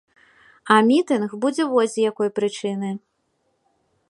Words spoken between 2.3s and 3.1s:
прычыны.